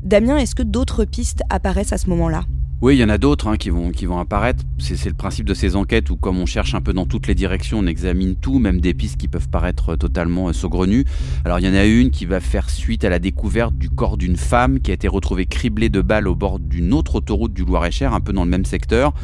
Damien, 0.02 0.38
est-ce 0.38 0.54
que 0.54 0.62
d'autres 0.62 1.04
pistes 1.04 1.42
apparaissent 1.50 1.92
à 1.92 1.99
ce 1.99 2.08
moment-là? 2.11 2.44
Oui, 2.82 2.96
il 2.96 2.98
y 2.98 3.04
en 3.04 3.08
a 3.08 3.16
d'autres 3.16 3.46
hein, 3.46 3.56
qui, 3.56 3.70
vont, 3.70 3.92
qui 3.92 4.06
vont 4.06 4.18
apparaître. 4.18 4.64
C'est 4.80 5.08
le 5.08 5.14
principe 5.14 5.46
de 5.46 5.54
ces 5.54 5.76
enquêtes 5.76 6.10
où, 6.10 6.16
comme 6.16 6.40
on 6.40 6.46
cherche 6.46 6.74
un 6.74 6.80
peu 6.80 6.92
dans 6.92 7.06
toutes 7.06 7.28
les 7.28 7.36
directions, 7.36 7.78
on 7.78 7.86
examine 7.86 8.34
tout, 8.34 8.58
même 8.58 8.80
des 8.80 8.92
pistes 8.92 9.16
qui 9.16 9.28
peuvent 9.28 9.48
paraître 9.48 9.94
totalement 9.94 10.48
euh, 10.48 10.52
saugrenues. 10.52 11.04
Alors, 11.44 11.60
il 11.60 11.64
y 11.64 11.68
en 11.68 11.74
a 11.74 11.84
une 11.84 12.10
qui 12.10 12.26
va 12.26 12.40
faire 12.40 12.70
suite 12.70 13.04
à 13.04 13.08
la 13.08 13.20
découverte 13.20 13.76
du 13.76 13.88
corps 13.88 14.16
d'une 14.16 14.36
femme 14.36 14.80
qui 14.80 14.90
a 14.90 14.94
été 14.94 15.06
retrouvée 15.06 15.46
criblée 15.46 15.90
de 15.90 16.00
balles 16.00 16.26
au 16.26 16.34
bord 16.34 16.58
d'une 16.58 16.92
autre 16.92 17.14
autoroute 17.14 17.52
du 17.52 17.64
Loir-et-Cher, 17.64 18.14
un 18.14 18.20
peu 18.20 18.32
dans 18.32 18.42
le 18.42 18.50
même 18.50 18.64
secteur. 18.64 19.14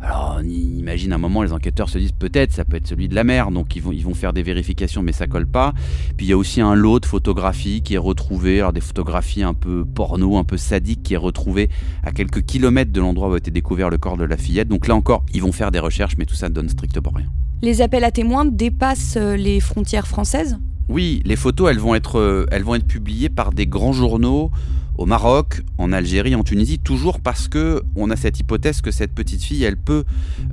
Alors, 0.00 0.38
on 0.38 0.44
imagine 0.44 1.12
un 1.12 1.18
moment, 1.18 1.42
les 1.42 1.52
enquêteurs 1.52 1.88
se 1.88 1.98
disent 1.98 2.12
peut-être, 2.12 2.52
ça 2.52 2.64
peut 2.64 2.76
être 2.76 2.86
celui 2.86 3.08
de 3.08 3.14
la 3.14 3.24
mer, 3.24 3.50
donc 3.50 3.74
ils 3.76 3.82
vont, 3.82 3.92
ils 3.92 4.04
vont 4.04 4.14
faire 4.14 4.32
des 4.32 4.42
vérifications, 4.42 5.02
mais 5.02 5.12
ça 5.12 5.26
colle 5.26 5.46
pas. 5.46 5.72
Puis 6.16 6.26
il 6.26 6.28
y 6.28 6.32
a 6.32 6.36
aussi 6.36 6.60
un 6.60 6.74
lot 6.74 7.00
de 7.00 7.06
photographies 7.06 7.82
qui 7.82 7.94
est 7.94 7.98
retrouvé, 7.98 8.60
alors 8.60 8.72
des 8.72 8.80
photographies 8.80 9.42
un 9.42 9.54
peu 9.54 9.84
porno, 9.84 10.36
un 10.36 10.44
peu 10.44 10.56
sadiques, 10.56 11.02
qui 11.02 11.14
est 11.14 11.18
retrouvé 11.18 11.70
à 12.02 12.12
quelques 12.12 12.44
kilomètres 12.44 12.92
de 12.92 13.00
l'endroit 13.00 13.28
où 13.28 13.34
a 13.34 13.38
été 13.38 13.50
découvert 13.50 13.90
le 13.90 13.98
corps 13.98 14.16
de 14.16 14.24
la 14.24 14.36
fillette. 14.36 14.68
Donc 14.68 14.86
là 14.86 14.94
encore, 14.94 15.24
ils 15.32 15.42
vont 15.42 15.52
faire 15.52 15.70
des 15.70 15.78
recherches, 15.78 16.16
mais 16.18 16.26
tout 16.26 16.36
ça 16.36 16.48
ne 16.48 16.54
donne 16.54 16.68
strictement 16.68 17.12
rien. 17.14 17.26
Les 17.62 17.80
appels 17.80 18.04
à 18.04 18.10
témoins 18.10 18.44
dépassent 18.44 19.16
euh, 19.16 19.36
les 19.36 19.60
frontières 19.60 20.06
françaises? 20.06 20.58
Oui, 20.88 21.22
les 21.24 21.36
photos, 21.36 21.70
elles 21.70 21.78
vont 21.78 21.94
être, 21.94 22.18
euh, 22.18 22.46
elles 22.50 22.62
vont 22.62 22.74
être 22.74 22.86
publiées 22.86 23.30
par 23.30 23.52
des 23.52 23.66
grands 23.66 23.92
journaux 23.92 24.50
au 24.96 25.06
Maroc, 25.06 25.62
en 25.78 25.92
Algérie, 25.92 26.34
en 26.34 26.44
Tunisie, 26.44 26.78
toujours 26.78 27.20
parce 27.20 27.48
que 27.48 27.82
on 27.96 28.10
a 28.10 28.16
cette 28.16 28.38
hypothèse 28.38 28.80
que 28.80 28.90
cette 28.90 29.12
petite 29.12 29.42
fille, 29.42 29.64
elle 29.64 29.76
peut 29.76 30.04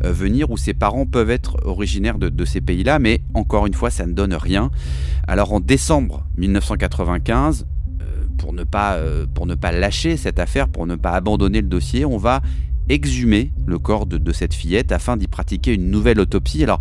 euh, 0.04 0.12
venir 0.12 0.50
ou 0.50 0.58
ses 0.58 0.74
parents 0.74 1.06
peuvent 1.06 1.30
être 1.30 1.58
originaires 1.64 2.18
de, 2.18 2.46
ces 2.46 2.60
pays-là, 2.60 2.98
mais 2.98 3.22
encore 3.36 3.68
une 3.68 3.74
fois, 3.74 3.92
ça 3.92 4.06
ne 4.08 4.14
donne 4.14 4.34
rien. 4.34 4.72
Alors 5.28 5.54
en 5.54 5.60
décembre 5.60 6.26
1995, 6.38 7.68
euh, 8.02 8.04
pour 8.38 8.54
ne 8.54 8.64
pas 8.64 8.96
euh, 8.96 9.28
pour 9.32 9.46
ne 9.46 9.54
pas 9.54 9.72
lâcher 9.72 10.18
cette 10.18 10.40
affaire, 10.40 10.68
pour 10.68 10.88
ne 10.88 10.96
pas 10.96 11.12
abandonner 11.12 11.62
le 11.62 11.68
dossier, 11.68 12.04
on 12.04 12.18
va 12.18 12.42
exhumer 12.90 13.52
le 13.68 13.78
corps 13.78 14.08
de, 14.08 14.18
de 14.18 14.32
cette 14.32 14.56
fillette 14.56 14.92
afin 14.92 15.18
d'y 15.18 15.28
pratiquer 15.28 15.74
une 15.74 15.92
nouvelle 15.92 16.20
autopsie. 16.20 16.64
Alors 16.64 16.80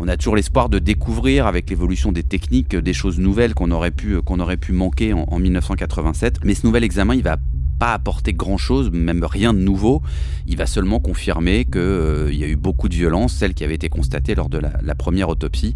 on 0.00 0.08
a 0.08 0.16
toujours 0.16 0.34
l'espoir 0.34 0.70
de 0.70 0.78
découvrir 0.78 1.46
avec 1.46 1.68
l'évolution 1.68 2.10
des 2.10 2.22
techniques 2.22 2.74
des 2.74 2.94
choses 2.94 3.18
nouvelles 3.18 3.52
qu'on 3.52 3.70
aurait 3.70 3.90
pu, 3.90 4.72
manquer 4.72 5.12
en, 5.12 5.38
1987. 5.38 6.40
Mais 6.42 6.54
ce 6.54 6.66
nouvel 6.66 6.84
examen, 6.84 7.14
il 7.14 7.22
va 7.22 7.36
pas 7.78 7.92
apporter 7.92 8.32
grand 8.32 8.56
chose, 8.56 8.90
même 8.90 9.22
rien 9.24 9.52
de 9.52 9.58
nouveau. 9.58 10.00
Il 10.46 10.56
va 10.56 10.66
seulement 10.66 11.00
confirmer 11.00 11.66
qu'il 11.66 11.80
euh, 11.80 12.32
y 12.32 12.44
a 12.44 12.46
eu 12.46 12.56
beaucoup 12.56 12.88
de 12.88 12.94
violence, 12.94 13.34
celle 13.34 13.52
qui 13.52 13.62
avait 13.62 13.74
été 13.74 13.90
constatée 13.90 14.34
lors 14.34 14.48
de 14.48 14.58
la, 14.58 14.94
première 14.94 15.28
autopsie. 15.28 15.74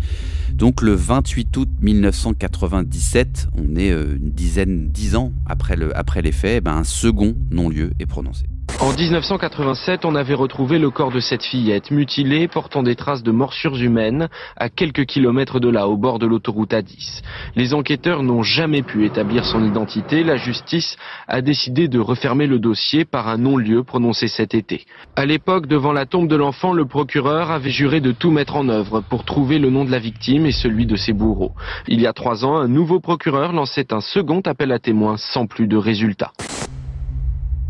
Donc 0.53 0.81
le 0.81 0.95
28 0.95 1.57
août 1.59 1.69
1997, 1.83 3.49
on 3.59 3.77
est 3.77 3.91
euh, 3.91 4.17
une 4.17 4.31
dizaine, 4.31 4.89
dix 4.89 5.17
ans 5.17 5.33
après 5.45 5.77
les 5.77 6.33
faits, 6.33 6.59
eh 6.59 6.61
ben, 6.63 6.77
un 6.77 6.85
second 6.85 7.37
non-lieu 7.51 7.91
est 8.01 8.07
prononcé. 8.07 8.47
En 8.81 8.93
1987, 8.93 10.05
on 10.05 10.17
avait 10.17 10.35
retrouvé 10.35 10.79
le 10.79 10.91
corps 10.91 11.13
de 11.13 11.21
cette 11.21 11.45
fillette, 11.45 11.93
mutilée, 11.93 12.49
portant 12.49 12.83
des 12.83 12.97
traces 12.97 13.23
de 13.23 13.31
morsures 13.31 13.77
humaines, 13.77 14.29
à 14.57 14.69
quelques 14.69 15.07
kilomètres 15.07 15.61
de 15.61 15.69
là, 15.69 15.89
au 15.89 15.97
bord 15.97 16.19
de 16.19 16.27
l'autoroute 16.27 16.73
A10. 16.73 17.23
Les 17.55 17.73
enquêteurs 17.73 18.25
n'ont 18.25 18.43
jamais 18.43 18.83
pu 18.83 19.07
établir 19.07 19.45
son 19.45 19.65
identité. 19.65 20.25
La 20.25 20.37
justice 20.37 20.97
a 21.29 21.41
décidé 21.41 21.87
de 21.87 22.01
refermer 22.01 22.47
le 22.49 22.59
dossier 22.59 23.05
par 23.05 23.29
un 23.29 23.39
non-lieu 23.39 23.85
prononcé 23.85 24.27
cet 24.27 24.55
été. 24.55 24.85
À 25.15 25.25
l'époque, 25.25 25.67
devant 25.67 25.93
la 25.93 26.05
tombe 26.05 26.29
de 26.29 26.37
l'enfant, 26.37 26.73
le 26.73 26.85
procureur 26.85 27.53
avait 27.53 27.71
juré 27.71 28.01
de 28.01 28.13
tout 28.13 28.33
mettre 28.33 28.57
en 28.57 28.69
œuvre 28.69 29.01
pour 29.01 29.25
trouver 29.25 29.61
le 29.61 29.71
nom 29.71 29.85
de 29.85 29.91
la 29.93 30.01
victime 30.01 30.47
et 30.47 30.53
celui 30.53 30.85
de 30.85 30.97
ses 30.97 31.13
bourreaux. 31.13 31.53
Il 31.87 32.01
y 32.01 32.09
a 32.09 32.13
trois 32.13 32.45
ans, 32.45 32.57
un 32.57 32.69
nouveau 32.69 32.99
procureur 32.99 33.53
lançait 33.53 33.95
un 33.95 34.01
second 34.01 34.41
appel 34.41 34.73
à 34.73 34.81
témoins 34.81 35.17
sans 35.17 35.47
plus 35.47 35.69
de 35.69 35.77
résultats. 35.77 36.33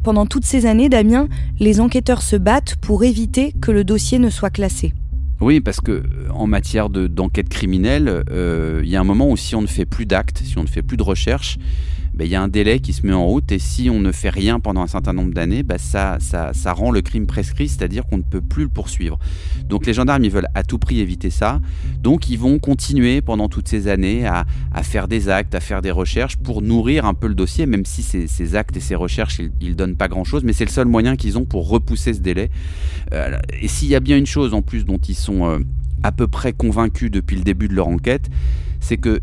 Pendant 0.05 0.27
toutes 0.27 0.45
ces 0.45 0.67
années, 0.67 0.91
Damien, 0.91 1.29
les 1.59 1.81
enquêteurs 1.81 2.21
se 2.21 2.37
battent 2.37 2.77
pour 2.77 3.05
éviter 3.05 3.55
que 3.63 3.71
le 3.71 3.85
dossier 3.85 4.19
ne 4.19 4.29
soit 4.29 4.51
classé. 4.51 4.93
Oui, 5.41 5.61
parce 5.61 5.81
que 5.81 5.93
euh, 5.93 6.05
en 6.31 6.47
matière 6.47 6.91
d'enquête 6.91 7.49
criminelle, 7.49 8.23
euh, 8.31 8.83
il 8.85 8.91
y 8.91 8.97
a 8.97 9.01
un 9.01 9.05
moment 9.05 9.31
où 9.31 9.37
si 9.39 9.55
on 9.55 9.63
ne 9.63 9.67
fait 9.67 9.87
plus 9.87 10.05
d'actes, 10.05 10.43
si 10.45 10.59
on 10.59 10.63
ne 10.63 10.69
fait 10.69 10.83
plus 10.83 10.99
de 10.99 11.03
recherches, 11.03 11.57
il 12.21 12.31
y 12.31 12.35
a 12.35 12.43
un 12.43 12.49
délai 12.49 12.79
qui 12.79 12.93
se 12.93 13.07
met 13.07 13.13
en 13.13 13.27
route 13.27 13.51
et 13.51 13.59
si 13.59 13.91
on 13.91 14.01
ne 14.01 14.13
fait 14.13 14.31
rien 14.31 14.61
pendant 14.61 14.83
un 14.83 14.87
certain 14.87 15.13
nombre 15.13 15.35
d'années, 15.35 15.63
ben, 15.63 15.79
ça, 15.79 16.19
rend 16.67 16.91
le 16.91 17.03
crime 17.03 17.27
prescrit, 17.27 17.69
c'est-à-dire 17.69 18.07
qu'on 18.07 18.19
ne 18.19 18.23
peut 18.23 18.41
plus 18.41 18.65
le 18.65 18.69
poursuivre. 18.69 19.19
Donc 19.69 19.87
les 19.87 19.93
gendarmes, 19.95 20.25
ils 20.25 20.31
veulent 20.31 20.49
à 20.55 20.63
tout 20.63 20.79
prix 20.79 21.01
éviter 21.01 21.31
ça. 21.31 21.61
Donc 22.01 22.29
ils 22.31 22.39
vont 22.39 22.59
continuer 22.59 23.21
pendant 23.21 23.49
toutes 23.49 23.69
ces 23.69 23.89
années 23.89 24.27
à, 24.27 24.45
faire 24.83 25.09
des 25.09 25.29
actes, 25.29 25.55
à 25.55 25.61
faire 25.61 25.83
des 25.83 25.91
recherches 25.91 26.37
pour 26.37 26.63
nourrir 26.63 27.05
un 27.05 27.15
peu 27.15 27.27
le 27.27 27.35
dossier, 27.35 27.67
même 27.67 27.85
si 27.85 28.03
ces, 28.03 28.27
ces 28.29 28.55
actes 28.55 28.77
et 28.77 28.81
ces 28.81 28.95
recherches, 28.95 29.41
ils 29.61 29.71
ne 29.71 29.75
donnent 29.75 29.97
pas 29.97 30.09
grand-chose, 30.09 30.45
mais 30.45 30.53
c'est 30.53 30.65
le 30.65 30.71
seul 30.71 30.87
moyen 30.87 31.17
qu'ils 31.17 31.37
ont 31.39 31.45
pour 31.45 31.69
repousser 31.69 32.15
ce 32.15 32.21
délai. 32.21 32.51
Euh, 33.13 33.39
et 33.61 33.69
s'il 33.69 33.89
y 33.89 33.95
a 33.95 34.01
bien 34.01 34.17
une 34.17 34.27
chose 34.27 34.55
en 34.55 34.63
plus 34.63 34.85
dont 34.85 34.99
ils 34.99 35.17
sont... 35.17 35.47
Euh, 35.47 35.59
à 36.05 36.13
peu 36.13 36.29
près 36.29 36.53
convaincus 36.53 37.11
depuis 37.11 37.35
le 37.35 37.43
début 37.43 37.67
de 37.67 37.75
leur 37.75 37.89
enquête, 37.89 38.29
c'est 38.79 38.99
que 38.99 39.21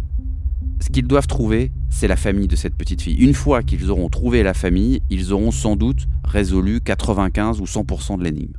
ce 0.82 0.90
qu'ils 0.90 1.08
doivent 1.08 1.28
trouver, 1.28 1.72
c'est 1.90 2.08
la 2.08 2.16
famille 2.16 2.48
de 2.48 2.56
cette 2.56 2.76
petite 2.76 3.02
fille. 3.02 3.16
Une 3.16 3.34
fois 3.34 3.62
qu'ils 3.62 3.92
auront 3.92 4.10
trouvé 4.10 4.44
la 4.44 4.54
famille, 4.54 5.02
ils 5.10 5.32
auront 5.32 5.52
sans 5.52 5.76
doute 5.76 6.08
résolu 6.24 6.82
95 6.82 7.62
ou 7.62 7.66
100% 7.66 8.18
de 8.18 8.24
l'énigme. 8.24 8.54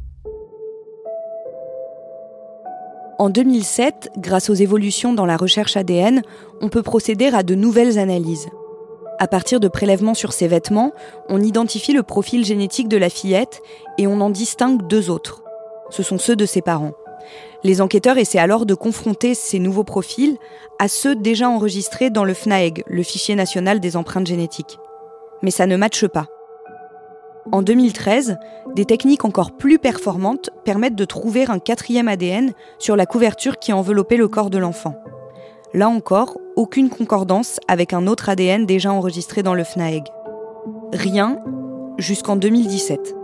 En 3.18 3.28
2007, 3.28 4.10
grâce 4.18 4.50
aux 4.50 4.54
évolutions 4.54 5.12
dans 5.12 5.26
la 5.26 5.36
recherche 5.36 5.76
ADN, 5.76 6.22
on 6.60 6.68
peut 6.68 6.82
procéder 6.82 7.26
à 7.26 7.42
de 7.42 7.54
nouvelles 7.54 7.98
analyses. 7.98 8.48
À 9.18 9.28
partir 9.28 9.60
de 9.60 9.68
prélèvements 9.68 10.14
sur 10.14 10.32
ses 10.32 10.48
vêtements, 10.48 10.92
on 11.28 11.40
identifie 11.40 11.92
le 11.92 12.02
profil 12.02 12.44
génétique 12.44 12.88
de 12.88 12.96
la 12.96 13.10
fillette 13.10 13.60
et 13.98 14.06
on 14.06 14.20
en 14.20 14.30
distingue 14.30 14.86
deux 14.88 15.10
autres. 15.10 15.42
Ce 15.90 16.02
sont 16.02 16.18
ceux 16.18 16.36
de 16.36 16.46
ses 16.46 16.62
parents. 16.62 16.92
Les 17.64 17.81
enquêteurs 17.81 18.19
essaient 18.19 18.38
alors 18.38 18.66
de 18.66 18.75
confronter 18.75 19.35
ces 19.35 19.61
nouveaux 19.61 19.85
profils 19.85 20.37
à 20.81 20.88
ceux 20.88 21.14
déjà 21.14 21.49
enregistrés 21.49 22.11
dans 22.11 22.25
le 22.25 22.35
FNAEG, 22.35 22.83
le 22.87 23.02
fichier 23.02 23.37
national 23.37 23.78
des 23.78 23.97
empreintes 23.97 24.26
génétiques. 24.26 24.78
Mais 25.42 25.52
ça 25.52 25.66
ne 25.66 25.76
matche 25.76 26.07
pas. 26.09 26.26
En 27.50 27.62
2013, 27.62 28.38
des 28.75 28.85
techniques 28.85 29.25
encore 29.25 29.57
plus 29.57 29.78
performantes 29.78 30.50
permettent 30.64 30.95
de 30.95 31.04
trouver 31.04 31.45
un 31.49 31.59
quatrième 31.59 32.09
ADN 32.09 32.52
sur 32.78 32.97
la 32.97 33.07
couverture 33.07 33.59
qui 33.59 33.73
enveloppait 33.73 34.16
le 34.16 34.28
corps 34.28 34.50
de 34.50 34.59
l'enfant. 34.59 34.97
Là 35.75 35.88
encore, 35.88 36.38
aucune 36.57 36.90
concordance 36.90 37.59
avec 37.66 37.92
un 37.92 38.07
autre 38.07 38.28
ADN 38.28 38.66
déjà 38.66 38.92
enregistré 38.92 39.42
dans 39.42 39.54
le 39.54 39.64
FNAEG. 39.64 40.04
Rien 40.92 41.38
jusqu'en 41.99 42.37
2017. 42.37 43.21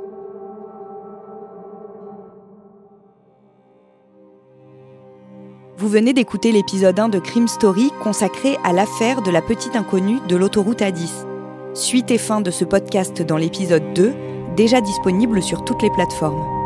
Vous 5.79 5.87
venez 5.87 6.13
d'écouter 6.13 6.51
l'épisode 6.51 6.99
1 6.99 7.09
de 7.09 7.21
Crime 7.21 7.47
Story 7.47 7.93
consacré 8.03 8.57
à 8.65 8.73
l'affaire 8.73 9.23
de 9.23 9.31
la 9.31 9.41
petite 9.41 9.77
inconnue 9.77 10.19
de 10.29 10.35
l'autoroute 10.35 10.81
A10. 10.81 11.25
Suite 11.73 12.11
et 12.11 12.19
fin 12.19 12.41
de 12.41 12.51
ce 12.51 12.65
podcast 12.65 13.23
dans 13.23 13.37
l'épisode 13.37 13.95
2, 13.95 14.13
déjà 14.57 14.81
disponible 14.81 15.41
sur 15.41 15.65
toutes 15.65 15.83
les 15.83 15.91
plateformes. 15.91 16.58